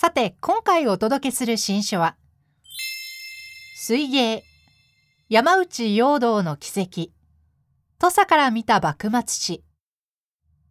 [0.00, 2.16] さて今回お届けする新書は
[3.76, 4.44] 水芸
[5.28, 7.10] 山内陽道の奇跡
[7.98, 9.62] 土佐から見た幕末史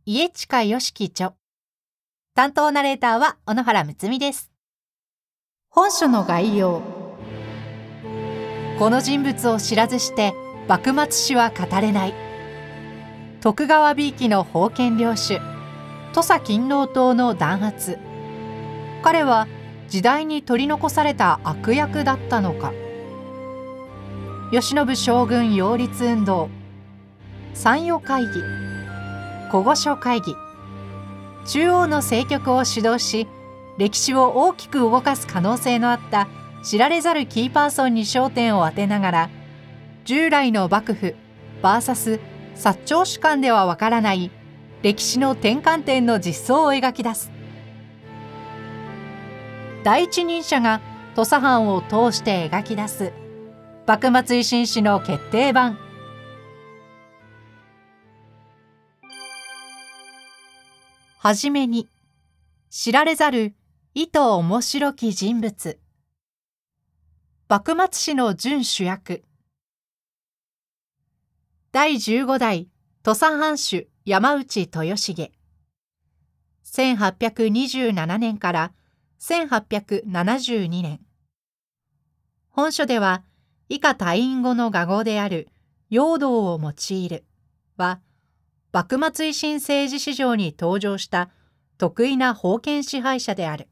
[0.08, 1.34] 家近良樹著。
[2.34, 4.50] 担当ナレーターは小野原睦美です。
[5.70, 6.82] 本書の概要。
[8.80, 10.34] この人物を知らずして
[10.68, 12.16] 幕末史は語れない。
[13.42, 15.40] 徳川 B 期の封建領主
[16.16, 18.09] 土佐勤王党の弾圧。
[19.02, 19.48] 彼は
[19.88, 22.74] 時代に取り残された悪役だったのか。
[24.52, 26.50] 慶喜将軍擁立運動。
[27.54, 28.30] 山陽会議。
[29.52, 30.36] 古御所会議。
[31.46, 33.28] 中央の政局を主導し
[33.78, 36.28] 歴史を大きく動かす可能性のあった
[36.64, 39.30] 知られざるキーパーソンに焦点を当てながら
[40.06, 41.16] 従来の幕府
[41.64, 42.20] VS
[42.56, 44.32] 薩長主観ではわからない
[44.84, 47.39] 歴史の転換点の実相を描き出す。
[49.90, 50.82] 第一人者が
[51.16, 53.12] 土佐藩を通して描き出す。
[53.88, 55.80] 幕末維新史の決定版。
[61.18, 61.88] はじめに
[62.70, 63.56] 知られざる
[63.96, 65.80] 意図面白き人物。
[67.48, 69.24] 幕末史の準主役。
[71.72, 72.68] 第15代
[73.02, 75.32] 土佐藩主山内豊重。
[76.64, 78.72] 1827年から
[79.20, 81.02] 1872年。
[82.48, 83.24] 本書では
[83.68, 85.50] 以下退院後の画語である
[85.90, 87.26] 陽道を用いる
[87.76, 88.00] は
[88.72, 91.30] 幕末維新政治史上に登場した
[91.78, 93.68] 得意な封建支配者である。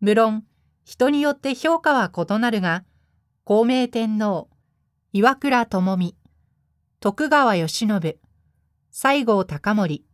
[0.00, 0.44] 無論
[0.84, 2.84] 人によって評価は異なるが
[3.44, 4.48] 孝明天皇
[5.12, 6.16] 岩倉智美
[6.98, 8.18] 徳川慶喜
[8.90, 10.04] 西郷隆盛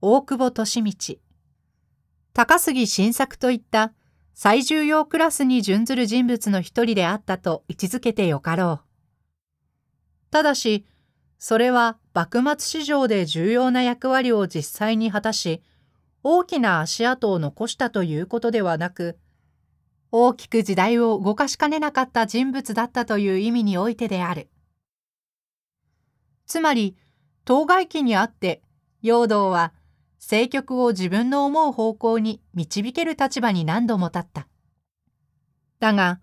[0.00, 0.50] 大久保
[0.82, 1.29] 利通
[2.40, 3.92] 高杉晋作といった
[4.32, 10.30] 最重要クラスに準ずる人物の一人であったと位置づけてよかろう。
[10.30, 10.86] ただし、
[11.38, 15.62] それは幕末史上で重要な役割を実際に果たし、
[16.22, 19.18] 大きな足跡を残したということではなく、
[20.10, 24.48] 大きく時代を動かしかねなかった人物だったという意味においてである。
[26.46, 26.96] つまり、
[27.44, 28.62] 当該期にあって、
[29.02, 29.74] 陽道は
[30.20, 34.46] 政局を自分の思う方向に導ける立場に何度も立った。
[35.80, 36.20] だが、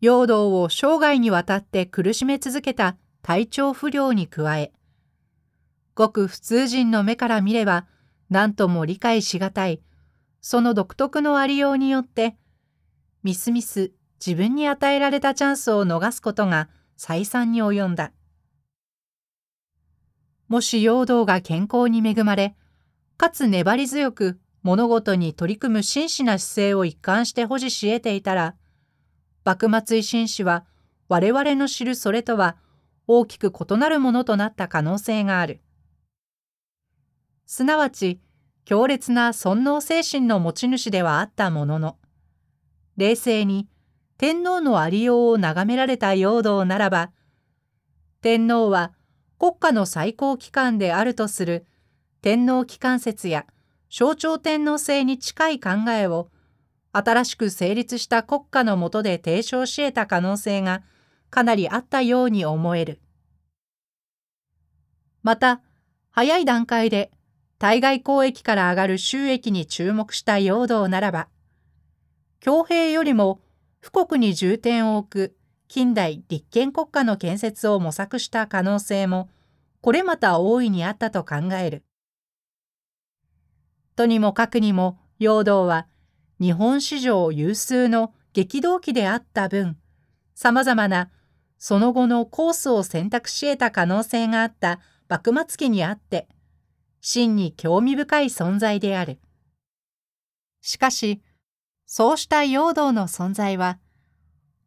[0.00, 4.72] 陽道を生涯にわたって苦しめ続けた体調不良に加え、
[5.94, 7.86] ごく普通人の目から見れば
[8.30, 9.82] 何とも理解しがたい、
[10.40, 12.36] その独特のありようによって、
[13.22, 13.92] みすみす
[14.24, 18.12] 自分に与えられたチャンスを逃すことが再三に及んだ。
[20.48, 22.54] もし陽道が健康に恵まれ、
[23.16, 28.56] かつ粘り強く物事に取り組む真摯な姿勢を一貫して保持し得ていたら、
[29.44, 30.64] 幕末維新史は
[31.08, 32.56] 我々の知るそれとは
[33.06, 35.60] 大きく異なるものとなった可能性がある。
[37.46, 38.20] すなわち、
[38.64, 41.96] 強烈な尊王精神の持ち主ではあったものの、
[42.96, 43.68] 冷静に
[44.18, 47.12] 天皇のありようを眺められた陽道ならば、
[48.20, 48.92] 天皇は
[49.38, 51.66] 国家の最高機関であるとする
[52.22, 53.46] 天皇機関説や
[53.90, 56.28] 象徴天皇制に近い考えを
[56.92, 60.82] 新しく成立した国家の下で提唱し得た可能性が
[61.30, 63.00] かなりあったように思える。
[65.22, 65.60] また、
[66.10, 67.10] 早い段階で
[67.58, 71.28] 対外交易から上がる収益に注目した陽動ならば、
[72.40, 73.40] 強兵よりも
[73.82, 75.36] 富国に重点を置く
[75.68, 79.28] 近代立憲国家の建設を模索した可能性も、
[79.80, 81.84] これまた大いにあったと考える。
[83.96, 85.86] とにもかくにも陽道は
[86.38, 89.78] 日本史上有数の激動期であった分、
[90.34, 91.10] 様々な
[91.58, 96.28] その後のコースを選択し得た可能性があった幕末期にあって、
[97.00, 99.18] 真に興味深い存在である。
[100.60, 101.22] しかし、
[101.86, 103.78] そうした陽道の存在は、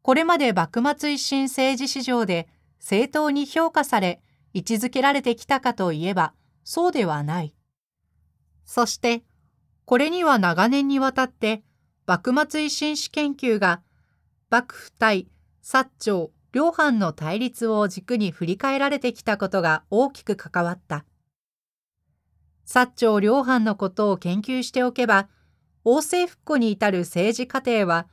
[0.02, 2.48] これまで幕末維新政治史上で
[2.80, 4.22] 正当に評価され、
[4.54, 6.34] 位置づけられてきたかといえば、
[6.64, 7.54] そうではない。
[8.72, 9.24] そして、
[9.86, 11.64] これには長年にわたって
[12.06, 13.82] 幕末維新史研究が
[14.52, 15.28] 幕府対
[15.64, 21.04] 薩長両藩の対立を軸に振り返られてきたことが大きく関わった。
[22.64, 25.30] 薩長両藩のことを研究しておけば、
[25.84, 28.06] 王政復古に至る政治過程は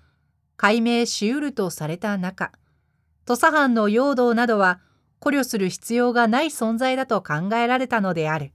[0.56, 2.50] 解明しうるとされた中、
[3.26, 4.80] 土佐藩の陽動などは
[5.18, 8.54] 考慮する必要がない存在だと考えられたのである。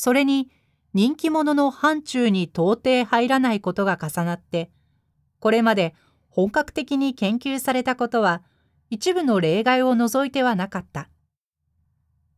[0.00, 0.48] それに
[0.94, 4.70] 人気者の範疇に到底入らないことが重なって、
[5.40, 5.92] これまで
[6.28, 8.44] 本格的に研究されたことは
[8.90, 11.10] 一部の例外を除いてはなかった。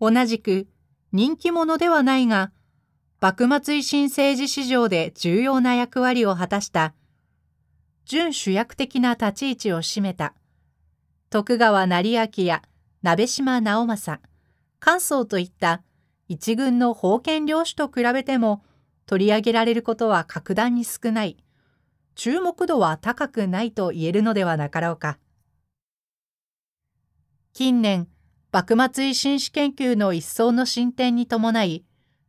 [0.01, 0.69] 同じく
[1.13, 2.51] 人気者ではないが、
[3.21, 6.95] 幕末維新政治史上で重要な役割を果たした
[8.07, 10.33] 準主役的な立ち位置を占めた
[11.29, 12.63] 徳川成明や
[13.03, 14.27] 鍋島直政、
[14.79, 15.83] 関宗といった
[16.33, 18.63] 一軍の封建領主と比べても
[19.07, 21.37] 取り上げられることは格段に少ない、
[22.15, 25.19] 注目度は高くないと言えるのではなかろうか。
[27.53, 28.07] 近年、
[28.53, 31.85] 幕末維新史研究の一層の進展に伴い、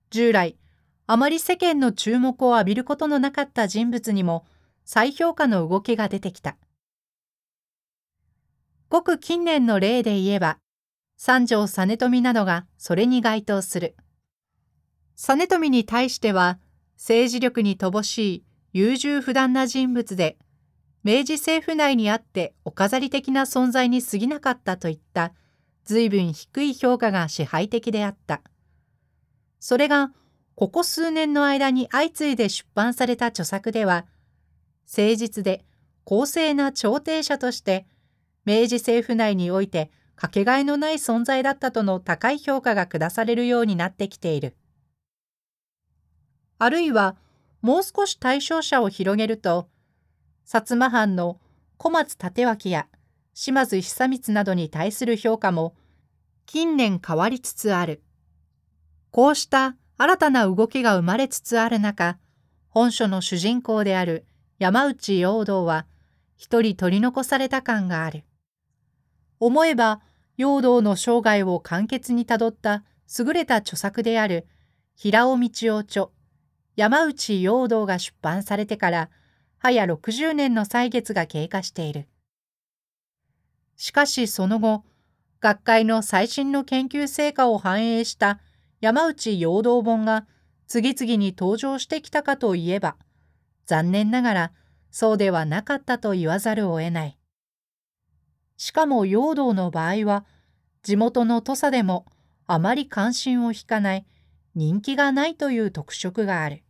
[0.09, 0.57] 従来、
[1.06, 4.48] あまり世間の注目を浴びることのなかった人物にも
[4.83, 6.57] 再評価の動きが出てきた。
[8.89, 10.57] ごく近年の例で言えば、
[11.23, 13.95] 三条実富などがそれに該当する。
[15.15, 16.57] 実富に対しては、
[16.97, 20.39] 政治力に乏しい優柔不断な人物で、
[21.03, 25.33] 明治政府内にあってお飾り的な存在に過ぎなかったといった
[25.85, 28.41] 随分低い評価が支配的であった。
[29.59, 30.12] それが
[30.56, 34.07] ここ数年の間に相次いで出版された著作では、
[34.91, 35.65] 誠実で
[36.03, 37.85] 公正な調停者として
[38.44, 44.55] 明治政府内においてかけがえのない存在だったとの高い評価が下されるようになってきている。
[46.59, 47.15] あるいは、
[47.61, 49.67] もう少し対象者を広げると、
[50.45, 51.39] 薩摩藩の
[51.77, 52.87] 小松立脇や
[53.33, 55.75] 島津久光などに対する評価も
[56.45, 58.03] 近年変わりつつある。
[59.09, 62.17] こうした新たな動きが生まれつつある中、
[62.69, 64.25] 本書の主人公である
[64.59, 65.85] 山内陽道は
[66.37, 68.23] 一人取り残された感がある。
[69.41, 70.01] 思えば、
[70.38, 72.83] 陽道の生涯を簡潔にたどった
[73.19, 74.47] 優れた著作である
[74.95, 76.07] 平尾道夫著
[76.75, 79.09] 山内陽道が出版されてから
[79.57, 82.07] 早60年の歳月が経過している。
[83.75, 84.83] しかしその後、
[85.39, 88.39] 学会の最新の研究成果を反映した
[88.79, 90.27] 山内陽道本が
[90.67, 92.95] 次々に登場してきたかといえば、
[93.65, 94.51] 残念ながら
[94.91, 97.17] そうではなかったと言わざるを得ない。
[98.61, 100.23] しかも陽道の場合は、
[100.83, 102.05] 地元の土佐でも
[102.45, 104.05] あまり関心を引かない
[104.53, 106.61] 人気がないという特色がある。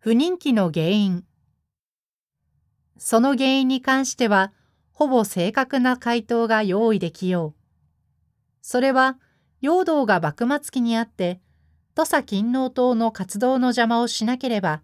[0.00, 1.24] 不人気の原因
[2.98, 4.52] その原因に関しては、
[4.90, 7.60] ほぼ正確な回答が用意できよう。
[8.62, 9.16] それは、
[9.60, 11.40] 陽道が幕末期にあって、
[11.94, 14.82] 土佐勤王党の活動の邪魔をしなければ、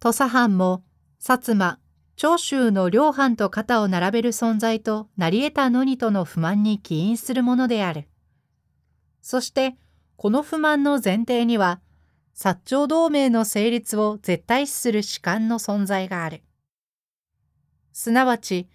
[0.00, 0.82] 土佐藩も
[1.20, 1.78] 薩摩、
[2.16, 8.08] 長州の両藩と肩を並べる存在となり得たのにとの不満に起因するものである。
[9.20, 9.76] そして、
[10.16, 11.80] この不満の前提には、
[12.34, 16.42] 薩長同盟の成立を絶対視する士官の存在がある。
[17.92, 18.68] すなわち、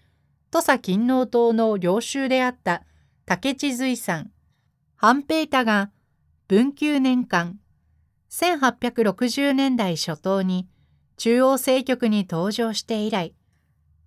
[0.51, 2.84] 土佐勤王党の領袖であった
[3.25, 4.32] 竹地随さん、
[4.96, 5.91] 半平太が
[6.48, 7.60] 文久年間、
[8.29, 10.67] 1860年代初頭に
[11.17, 13.33] 中央政局に登場して以来、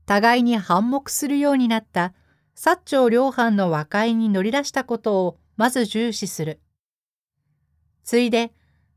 [0.07, 2.14] 互いに反目するようになった
[2.57, 6.61] 薩長両藩の和解に乗り出したことをまず重視する。
[8.05, 8.52] ついで、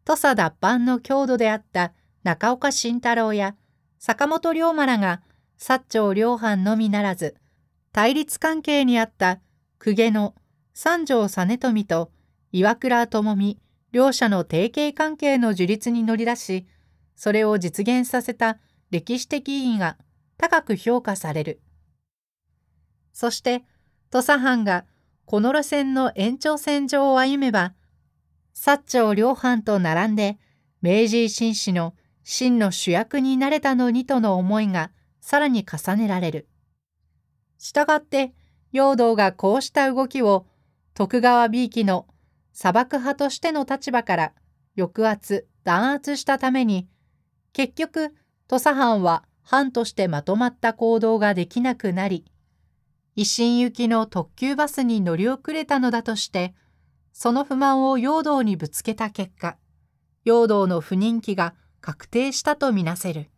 [0.06, 1.94] 土佐脱藩の郷土であった
[2.24, 3.56] 中岡慎太郎や
[4.00, 5.22] 坂本龍馬らが
[5.60, 7.36] 薩長両藩のみならず、
[7.92, 9.40] 対立関係にあった
[9.80, 10.36] 公家の
[10.74, 12.12] 三条実富と
[12.52, 13.60] 岩倉智美
[13.92, 16.68] 両者の提携関係の樹立に乗り出し、
[17.16, 18.58] それを実現させた
[18.92, 19.98] 歴史的意義が
[20.38, 21.62] 高く評価される。
[23.14, 23.64] そして、
[24.10, 24.86] 土佐藩が
[25.26, 27.74] この路線の延長線上を歩めば、
[28.56, 30.38] 薩長両藩と並んで
[30.82, 34.92] 明治維新史の真の主役になれたのにとの思いが
[35.22, 36.48] さらに重ねられる。
[37.58, 38.34] したがって、
[38.72, 40.46] 陽道がこうした動きを
[40.94, 42.08] 徳川 B 期の
[42.52, 44.34] 砂漠派としての立場から
[44.78, 46.88] 抑圧、弾圧したために
[47.54, 48.14] 結局、
[48.48, 52.26] 土佐藩は藩としてまとまった行動ができなくなり、
[53.16, 56.56] 維新行きの特急バスに乗り遅れたのだとして、
[57.12, 59.56] その不満を陽道にぶつけた結果、
[60.26, 63.30] 陽道の不人気が確定したとみなせる。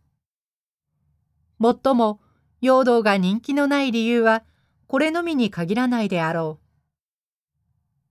[1.58, 2.20] もっとも、
[2.62, 4.44] 陽道が人気のない理由は、
[4.86, 6.66] これのみに限らないであろう。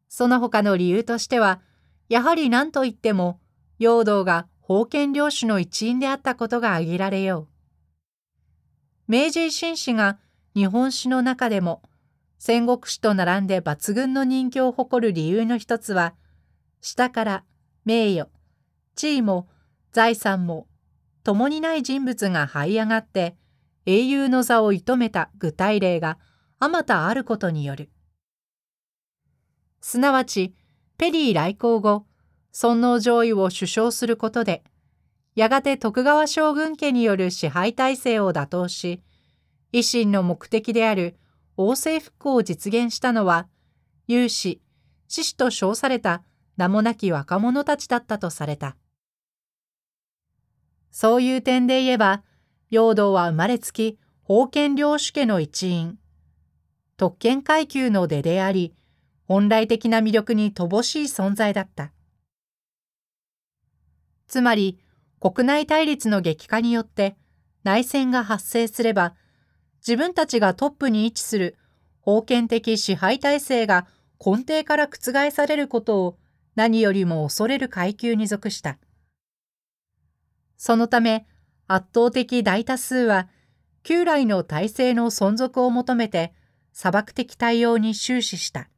[0.07, 1.61] その他の理由としては、
[2.09, 3.39] やはり何と言っても、
[3.79, 7.47] 陽道が封建領主の一員であったことが挙げられよう。
[9.07, 10.17] 明治維新史が
[10.55, 11.83] 日本史の中でも、
[12.39, 16.15] 戦国史と並んで抜群の人気を誇る理由の一つは、
[16.81, 17.43] 下から
[17.85, 18.29] 名誉、
[18.95, 19.47] 地位も
[19.91, 20.67] 財産も
[21.23, 23.35] 共にない人物が這い上がって
[23.85, 26.17] 英雄の座を射止めた具体例が
[26.59, 27.89] あまたあることによる。
[29.79, 30.55] すなわち、
[30.97, 32.05] ペリー来航後、
[32.57, 34.63] 尊王攘夷を首相することで、
[35.35, 39.03] やがて徳川将軍家による支配体制を打倒し、
[39.73, 41.17] 維新の目的である
[41.57, 43.49] 王政復興を実現したのは、
[44.07, 44.61] 有志、
[45.09, 46.23] 志士と称された
[46.55, 48.77] 名もなき若者たちだったとされた。
[50.91, 52.23] そういう点で言えば、
[52.69, 55.99] 陽道は生まれつき封建領主家の一員、
[56.95, 58.73] 特権階級の出であり、
[59.25, 61.91] 本来的な魅力に乏しい存在だった。
[64.27, 64.79] つまり、
[65.19, 67.15] 国内対立の激化によって
[67.63, 69.15] 内戦が発生すれば、
[69.85, 71.57] 自分たちがトップに位置する
[72.03, 73.87] 封建的支配体制が
[74.23, 76.17] 根底から覆されることを
[76.55, 78.77] 何よりも恐れる階級に属した。
[80.57, 81.27] そのため
[81.67, 83.27] 圧倒的大多数は
[83.83, 86.33] 旧来の体制の存続を求めて
[86.73, 88.69] 砂漠的対応に終始した。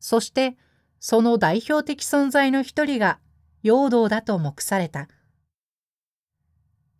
[0.00, 0.56] そして
[1.00, 3.18] その代表的存在の一人が
[3.66, 5.08] 陽道だと目された。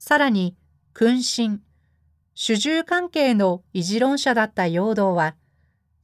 [0.01, 0.57] さらに
[0.95, 1.63] 君臣、
[2.35, 5.37] 主従関係の維持論者だった陽道は、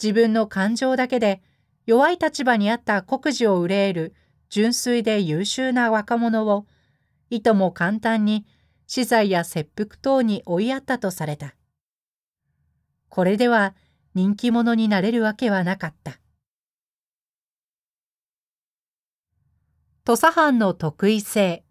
[0.00, 1.42] 自分の感情だけで
[1.84, 4.14] 弱い立場にあった国事を憂える
[4.50, 6.66] 純粋で優秀な若者を、
[7.28, 8.46] いとも簡単に
[8.86, 11.56] 死罪や切腹等に追いやったとされた。
[13.08, 13.74] これでは
[14.14, 16.21] 人気者になれるわけはなかった。
[20.04, 21.62] 土佐藩の得意性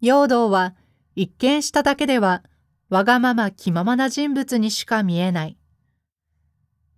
[0.00, 0.76] 陽道は
[1.16, 2.44] 一見しただけでは
[2.88, 5.58] わがまま気ままな人物にしか見えない。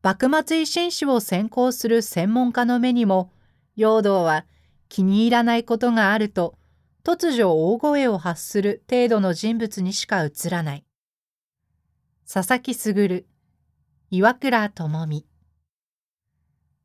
[0.02, 3.32] 幕末維新史を専攻する専門家の目にも、
[3.74, 4.44] 陽道は
[4.90, 6.58] 気に入らないことがあると、
[7.02, 10.84] 突如大声を発する程度の人物にしか映らない。
[12.30, 13.24] 佐々木卓、
[14.10, 15.26] 岩倉智美。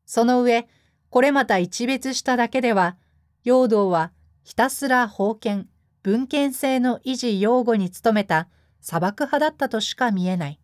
[0.06, 0.70] その上、
[1.10, 2.98] これまた一別しただけでは、
[3.44, 4.12] 陽道は
[4.44, 5.68] ひたすら封建、
[6.04, 8.48] 文献性の維持擁護に努めた
[8.82, 10.60] 砂漠派だったとしか見えない。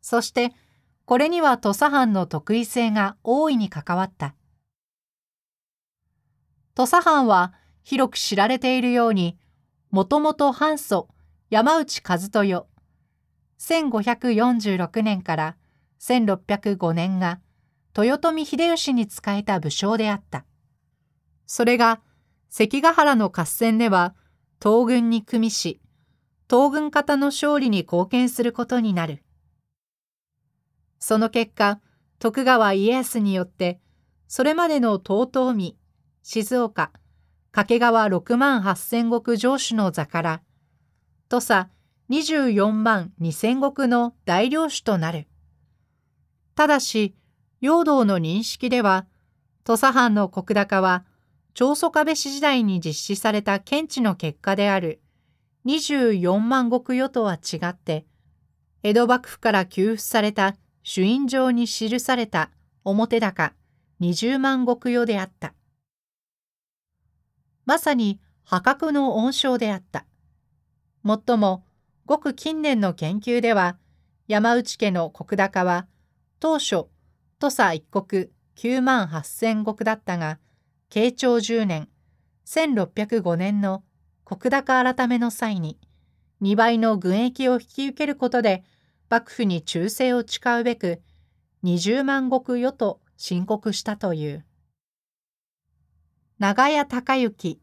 [0.00, 0.52] そして、
[1.04, 4.34] これには土佐藩の得意性が大いに関わった。
[6.74, 9.38] 土佐藩は広く知られているように、
[9.90, 11.08] もともと藩祖
[11.48, 12.66] 山内和豊、
[13.58, 15.56] 1546年から
[16.00, 17.40] 1605年が
[18.04, 20.44] 豊臣秀吉に仕えた武将であった。
[21.46, 22.00] それが
[22.48, 24.14] 関ヶ原の合戦では
[24.62, 25.80] 東軍に組みし、
[26.48, 29.22] 東軍方の勝利に貢献することになる。
[30.98, 31.80] その結果、
[32.18, 33.80] 徳川家康によって、
[34.28, 35.76] それまでの東東見、
[36.22, 36.92] 静岡、
[37.52, 40.42] 掛川6万8000石城主の座から、
[41.28, 41.68] 土佐
[42.10, 45.26] 24万2000石の大領主となる。
[46.54, 47.14] ただし、
[47.60, 49.06] 陽道の認識では、
[49.64, 51.04] 土佐藩の石高は、
[51.54, 55.00] 長宗我部氏時代に実施された検知の結果である
[55.64, 58.04] 24万石与とは違って、
[58.82, 62.50] 江戸幕府から給付された朱印状に記された
[62.84, 63.54] 表高
[64.00, 65.54] 20万石与であった。
[67.64, 70.04] まさに破格の恩賞であった。
[71.02, 71.64] もっとも、
[72.04, 73.76] ごく近年の研究では、
[74.28, 75.88] 山内家の石高は、
[76.38, 76.86] 当初、
[77.38, 80.38] 土佐一国9万8000石だったが、
[80.88, 81.88] 慶長10年、
[82.46, 83.84] 1605年の
[84.26, 85.78] 石高改めの際に、
[86.40, 88.64] 2倍の軍役を引き受けることで、
[89.10, 91.02] 幕府に忠誠を誓うべく、
[91.64, 94.46] 20万石よと申告したという。
[96.38, 97.60] 長屋隆之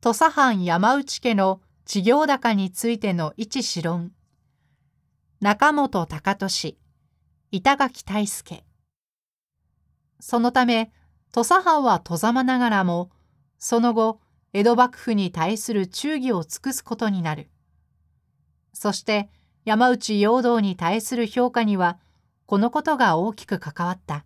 [0.00, 4.12] 土佐藩山内家の事業高についての一史論
[5.40, 6.78] 中本高俊
[7.52, 8.62] 板垣大輔
[10.20, 10.92] そのため
[11.32, 13.10] 土佐藩は戸ざまながらも
[13.58, 14.20] その後
[14.52, 17.48] 江戸幕府に対する忠義を尽くすことになる。
[18.72, 19.28] そして
[19.64, 21.98] 山内陽道に対する評価には
[22.46, 24.24] このことが大きく関わった。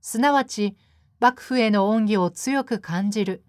[0.00, 0.76] すなわち、
[1.20, 3.42] 幕府への恩義を強く感じる、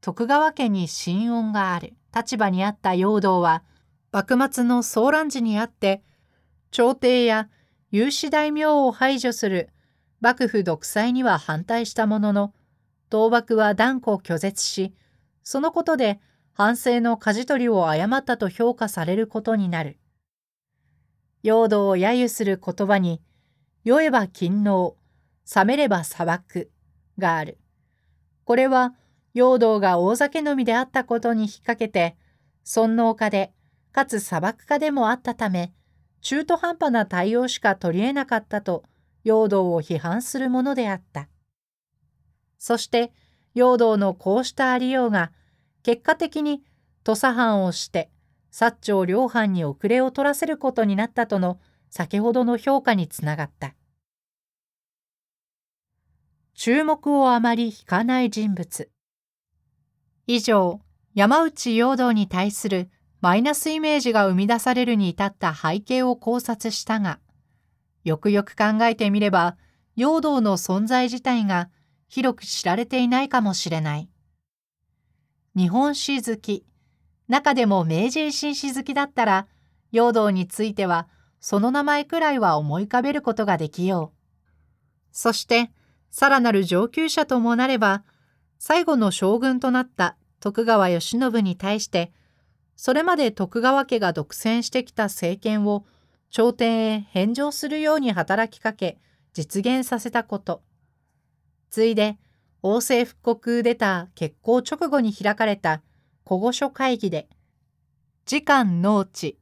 [0.00, 3.62] 徳川家に信恩がある立場にあった陽道は、
[4.10, 6.02] 幕末の騒乱時にあって、
[6.70, 7.48] 朝廷や
[7.94, 9.70] 有志大名を排除する
[10.20, 12.52] 幕府独裁には反対したものの、
[13.08, 14.92] 倒幕は断固拒絶し、
[15.44, 16.18] そのことで
[16.54, 19.96] 反省の舵取りを誤ったと評価されることになる。
[21.44, 23.22] 陽道を揶揄する言葉に、
[23.84, 24.96] 酔えば勤王、
[25.54, 26.72] 冷めれば砂漠
[27.16, 27.58] がある。
[28.42, 28.96] これは、
[29.34, 32.16] 陽道が大酒飲みであったことに引っ掛けて、
[32.64, 33.52] 尊王家で、
[33.92, 35.72] かつ砂漠家でもあったため、
[36.24, 38.82] 中途半端な対応しか取り得なかったと、
[39.24, 41.28] 陽道を批判するものであった。
[42.58, 43.12] そして、
[43.52, 45.32] 陽道のこうしたありようが、
[45.82, 46.64] 結果的に
[47.04, 48.10] 土佐藩をして、
[48.50, 53.74] 薩長両藩に遅れを取らせることになったとの先ほどの評価につながった。
[56.54, 58.90] 注目をあまり引かない人物。
[60.26, 60.80] 以上、
[61.14, 62.88] 山内陽道に対する
[63.24, 67.20] マイナスイメージが生み出されるに至った背景を考察したが、
[68.04, 69.56] よくよく考えてみれば、
[69.96, 71.70] 陽道の存在自体が
[72.06, 74.10] 広く知られていないかもしれない。
[75.56, 76.66] 日本史好き、
[77.26, 79.46] 中でも明治維新史好きだったら、
[79.90, 81.08] 陽道については
[81.40, 84.18] その名前くらいは思い浮かべることができよう。
[85.12, 85.70] そして、
[86.10, 88.04] さらなる上級者ともなれば、
[88.58, 92.12] 最後の将軍となった徳川慶喜に対して、
[92.76, 95.84] それまで徳川家が独占してきた政権を
[96.30, 98.98] 朝廷へ返上するように働きかけ、
[99.32, 100.62] 実現させたこと。
[101.70, 102.18] ついで、
[102.62, 105.82] 王政復古クーデター決行直後に開かれた
[106.26, 107.28] 古御所会議で、
[108.26, 109.38] 時間農地、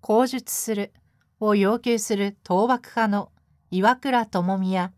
[0.00, 0.92] 口述する
[1.40, 3.30] を要求する倒幕派の
[3.70, 4.92] 岩倉智美や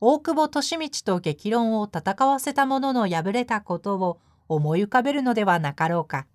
[0.00, 0.50] 大久保
[0.80, 6.26] 利通と激論を戦わせた者の敗れたことを思い浮かべるのではなかろうか。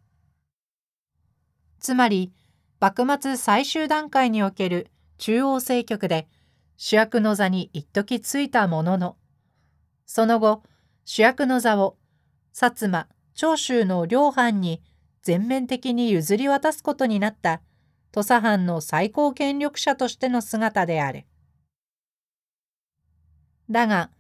[1.82, 2.32] つまり、
[2.80, 6.28] 幕末最終段階における中央政局で
[6.78, 9.18] 主役の座に一時ついたものの、
[10.06, 10.64] その後、
[11.06, 11.98] 主役の座を
[12.54, 14.82] 薩摩、長州の両藩に
[15.24, 17.62] 全面的に譲り渡すことになった
[18.12, 21.26] 土佐藩の最高権力者としての姿である。
[23.72, 24.12] だが、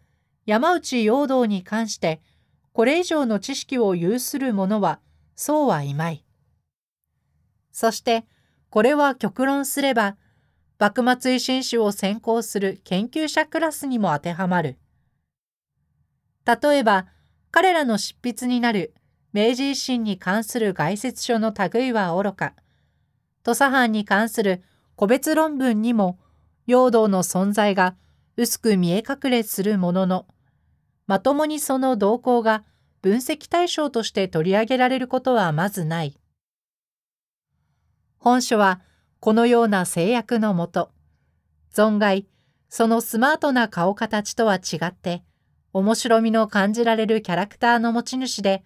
[0.47, 2.21] 山内陽道に関して、
[2.73, 4.99] これ以上の知識を有する者は、
[5.35, 6.25] そうはいまい。
[7.71, 8.25] そして、
[8.69, 10.17] これは極論すれば、
[10.79, 14.77] 幕末維新史を専攻する研究者クラスにも当てはまる。
[16.45, 17.07] 例えば、
[17.51, 18.93] 彼らの執筆になる
[19.33, 22.53] 明治維新に関する概説書の類はおろか、
[23.43, 24.63] 土佐藩に関する
[24.95, 26.19] 個別論文にも、
[26.67, 27.95] 陽道の存在が
[28.37, 30.25] 薄く見え隠れするものの、
[31.07, 32.63] まともにその動向が
[33.01, 36.20] 分析対象として取り上げられることはまずない。
[38.23, 38.81] 本書は
[39.19, 40.91] このような制約のもと、
[41.73, 42.27] 存外、
[42.69, 45.23] そのスマートな顔形とは違って、
[45.73, 48.63] 面白みの感じられるキャラクターの持ち主で、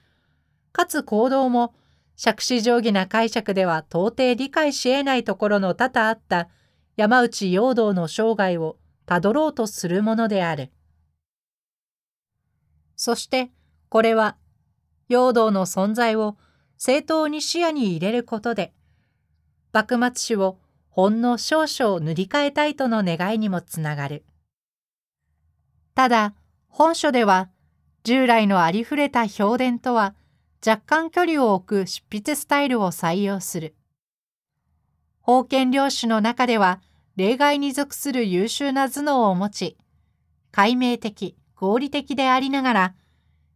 [0.73, 1.73] かつ行動も
[2.17, 6.49] 杓子定規な解釈では到底理解し得ないところの多々あった
[6.97, 10.69] 山内陽道の生涯をたどろうとするものである。
[12.97, 13.51] そして
[13.87, 14.35] これは
[15.07, 16.35] 陽道の存在を
[16.77, 18.73] 正当に視野に入れることで
[19.75, 20.57] 幕末史を
[20.87, 24.23] ほんの少々塗り替えたいとの願いにもつながる。
[25.95, 26.33] ただ
[26.69, 27.49] 本書では
[28.05, 30.15] 従来のありふれた評伝とは
[30.65, 33.75] 若干距離を置く執筆スタイルを採用する。
[35.25, 36.79] 封建領主の中では
[37.17, 39.77] 例外に属する優秀な頭脳を持ち、
[40.53, 42.95] 解明的、合理的でありながら、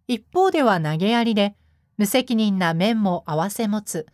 [0.09, 1.55] 一方では投げやりで
[1.95, 4.05] 無責任な面も併せ持つ、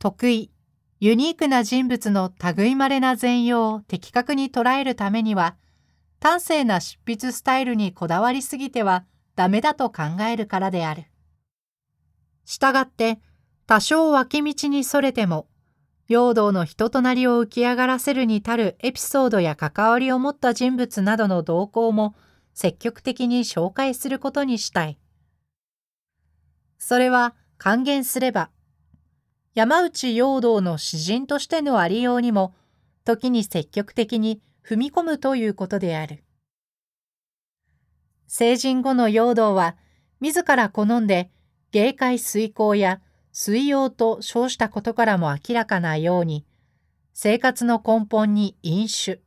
[0.00, 0.50] 得意、
[0.98, 5.56] ユニークな人物の類まれな全容を的確に捉えるためには、
[6.22, 9.04] 端正な執筆スタイルにこだわりすぎては
[9.34, 11.04] ダメだと考えるからである。
[12.46, 13.20] したがって、
[13.66, 15.48] 多少脇道にそれても、
[16.08, 22.14] 陽道の人となりを浮き上がらせるに足るエピソードや関わりを持った人物などの動向も
[22.54, 24.98] 積極的に紹介することにしたい。
[26.78, 28.50] それは還元すれば、
[29.56, 32.54] 山内陽道の詩人としてのありようにも、
[33.06, 36.22] 時に積極的に踏み込むということである。
[38.26, 39.76] 成人後の陽道は、
[40.20, 41.30] 自ら好んで
[41.72, 43.00] 芸会遂行や
[43.32, 46.44] 水用と称したことからも明らかなように、
[47.14, 49.22] 生活の根本に飲酒、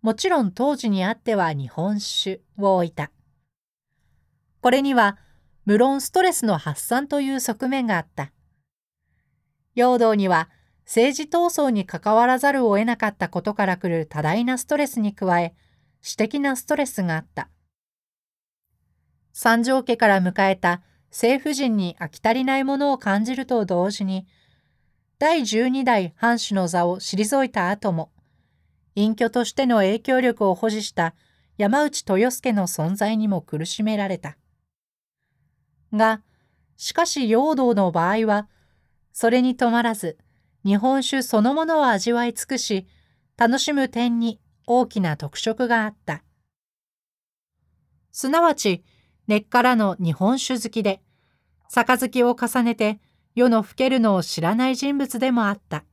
[0.00, 3.10] もちろん当時にあっては日本酒を置いた。
[4.62, 5.18] これには
[5.66, 8.30] 無論ストレスの発散という側面があった。
[9.74, 10.48] 陽道には
[10.84, 15.54] 政治闘争に関わらざるを得なかったことから来る多大なストレスに加え、
[16.02, 17.48] 私的なストレスがあった。
[19.32, 24.26] 三条家から迎えた政府人に飽き足りないものを感じると同時に、
[25.18, 28.12] 第十二代藩主の座を退いた後も、
[28.94, 31.14] 隠居としての影響力を保持した
[31.56, 34.36] 山内豊助の存在にも苦しめられた。
[35.92, 36.20] が、
[36.76, 38.48] しかし陽道の場合は、
[39.14, 40.18] それに止まらず、
[40.64, 42.88] 日本酒そのものを味わい尽くし、
[43.36, 46.24] 楽しむ点に大きな特色があった。
[48.10, 48.84] すなわち、
[49.28, 51.00] 根っからの日本酒好きで、
[51.68, 53.00] 杯を重ねて
[53.36, 55.84] 世の老けるのを知らない人物でもあった。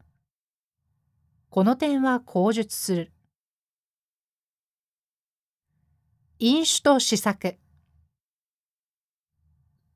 [1.52, 3.12] この点は口述する。
[6.40, 7.56] 飲酒と試作。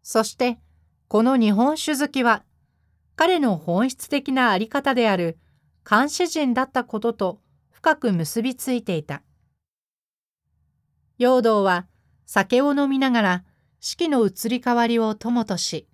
[0.03, 0.59] そして、
[1.07, 2.43] この日本酒好きは、
[3.15, 5.37] 彼の本質的なあり方である
[5.89, 9.21] 監視人だったことと深く結びついていた。
[11.17, 11.87] 陽道は
[12.25, 13.43] 酒を飲みながら
[13.79, 15.87] 四季の移り変わりを友とし、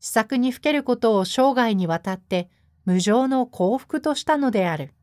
[0.00, 2.48] 試作にふけることを生涯にわたって
[2.84, 4.94] 無常の幸福としたのである。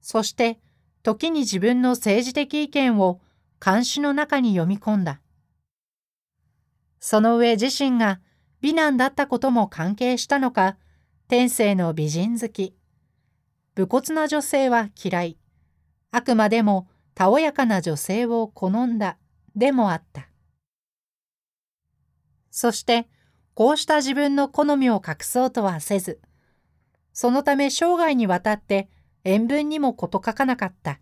[0.00, 0.60] そして、
[1.02, 3.20] 時に自分の政治的意見を
[3.64, 5.20] 監視の中に読み込んだ。
[6.98, 8.20] その上自身が
[8.60, 10.76] 美男だったことも関係したのか、
[11.28, 12.76] 天性の美人好き。
[13.74, 15.38] 武骨な女性は嫌い。
[16.10, 19.16] あくまでもたおやかな女性を好んだ
[19.54, 20.28] でもあった。
[22.50, 23.08] そして、
[23.54, 26.20] こうした自分の好みを隠そうとはせず、
[27.12, 28.88] そのため生涯にわたって
[29.24, 31.00] 塩分にも事欠かなかった。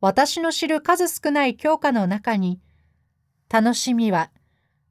[0.00, 2.60] 私の知る数少ない教科の中に、
[3.48, 4.30] 楽しみは、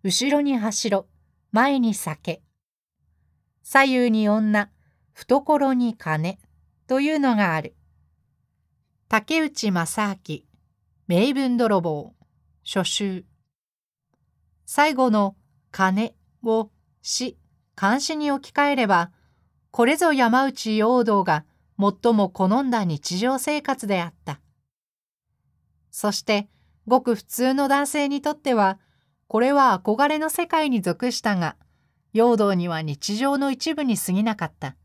[0.07, 1.07] 後ろに走ろ、
[1.51, 2.43] 前に酒。
[3.63, 4.69] 左右に女、
[5.13, 6.37] 懐に金。
[6.85, 7.75] というのがある。
[9.09, 10.41] 竹内正明、
[11.07, 12.13] 名文泥棒、
[12.63, 13.25] 初秋。
[14.67, 15.35] 最後の。
[15.71, 16.13] 金。
[16.43, 16.69] を。
[17.01, 17.39] 死、
[17.75, 19.11] 監視に置き換えれば、
[19.71, 21.45] これぞ山内陽道が。
[21.79, 24.39] 最も好んだ日常生活であった。
[25.89, 26.47] そして、
[26.85, 28.77] ごく普通の男性にとっては、
[29.27, 31.55] これは憧れの世界に属したが、
[32.13, 34.75] 陽道には日常の一部に過ぎなかった。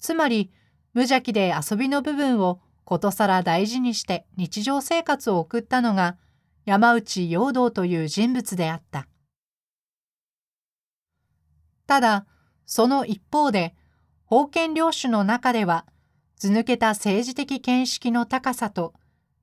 [0.00, 0.50] つまり、
[0.92, 6.18] 無邪気で遊びの部分をことさら大事にして日常生活を送ったのが
[6.66, 9.06] 山内陽道という人物であった。
[11.86, 12.26] ただ、
[12.64, 13.74] その一方で、
[14.28, 15.86] 封建領主の中では、
[16.36, 18.94] 図抜けた政治的見識の高さと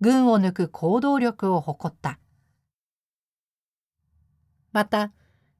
[0.01, 2.20] 軍を抜く行動力を誇った。
[4.71, 5.11] また、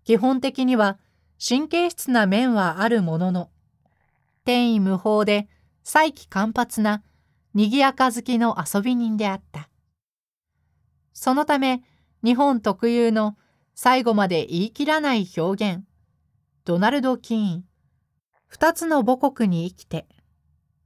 [0.04, 0.98] 基本的には
[1.46, 3.50] 神経質な面はあるものの、
[4.46, 5.48] 天意無法で
[5.84, 7.04] 再起間髪な
[7.54, 9.70] 賑やか好きの遊び人であった。
[11.14, 11.84] そのため、
[12.24, 13.36] 日本特有の
[13.76, 15.84] 最後まで言い切らない表現、
[16.66, 17.66] ドナルド・キーン、
[18.48, 20.08] 二つの母国に生きて、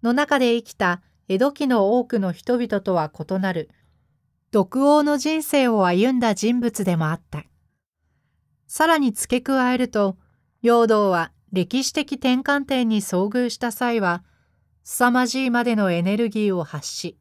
[0.02, 3.70] の中で生きた江戸期の多くの人々とは異なる、
[4.52, 7.44] 独王の人生を歩んだ人物でもあった。
[8.68, 10.18] さらに付け加えると、
[10.62, 14.24] 陽道は歴史的転換点に遭遇した際は、
[14.84, 17.18] 凄まじいまでのエネルギーを発し、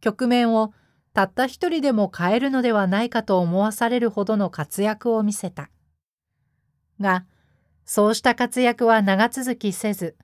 [0.00, 0.72] 局面を
[1.12, 5.70] たった一人でも変えるのではないかと思わされるほどの活躍を見せた。
[7.00, 7.24] が、
[7.84, 10.16] そうした活躍は長続きせず、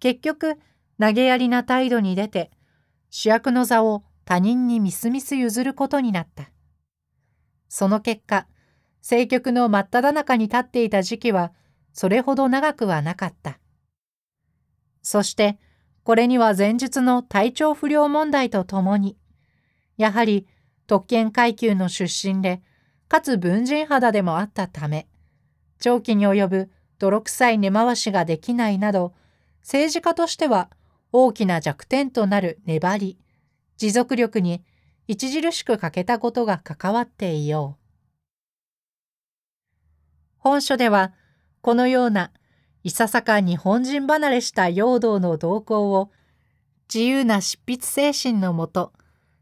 [0.00, 0.56] 結局
[1.00, 2.50] 投げやりな態度に出て、
[3.10, 6.50] 主役の座を他人にみすみす譲ることになった。
[7.68, 8.46] その結果、
[9.08, 11.54] 政局の真っ只中に立っていた時期は、
[11.94, 13.58] それほど長くはなかった。
[15.00, 15.58] そして、
[16.04, 19.16] これには前述の体調不良問題とともに、
[19.96, 20.46] やはり
[20.86, 22.60] 特権階級の出身で、
[23.08, 25.08] かつ文人肌でもあったため、
[25.80, 29.14] 長期に及ぶ泥臭い根回しができないなど、
[29.62, 30.68] 政治家としては
[31.12, 33.18] 大きな弱点となる粘り、
[33.78, 34.62] 持続力に
[35.10, 37.87] 著しく欠けたことが関わっていよう。
[40.48, 41.12] 本書では、
[41.60, 42.32] このような
[42.82, 46.10] いささか日本人離れした陽道の動向を
[46.92, 48.94] 自由な執筆精神のもと、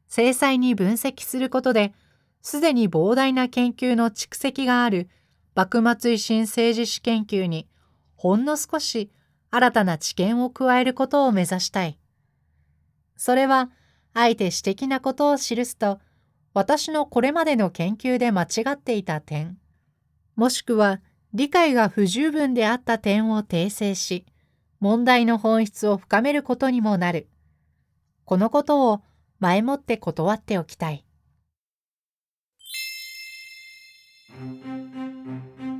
[0.09, 1.95] 精細に分析することで、
[2.43, 5.09] すでに膨大な研究の蓄積がある
[5.55, 7.69] 幕末維新政治史研究に
[8.17, 9.13] ほんの少し
[9.53, 12.01] 新たな知見を加えることを目指したい。
[13.17, 13.71] それは、
[14.13, 16.01] あえて私的なことを記すと、
[16.53, 19.57] 私のこれまでの研究で間違っていた点、
[20.37, 21.01] もしくは
[21.35, 24.25] 理解が不十分であった点を訂正し、
[24.81, 27.29] 問題の本質を深めることにもなる。
[28.25, 29.03] このことを
[29.41, 31.05] 前もって断っておきたい。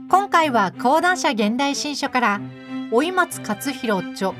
[0.09, 2.41] 今回は講談社現代新書から
[2.91, 4.33] 老松勝弘著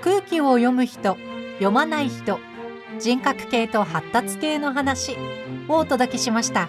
[0.00, 1.16] 空気を読む人
[1.54, 2.38] 読まない人
[2.98, 5.16] 人格系と発達系の話
[5.68, 6.68] をお届けしました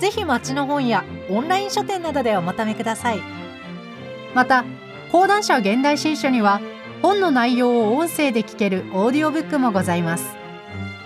[0.00, 3.20] ぜひ町の本やオンライン書店などでお求めください。
[4.34, 4.64] また
[5.10, 6.60] 講談社現代新書には
[7.02, 10.36] 本の内容を音声で聞けるオーディオブックもございます。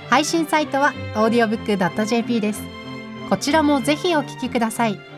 [0.08, 2.62] 配信サイトは audiobook.jp です。
[3.28, 5.15] こちらもぜひお聞きください。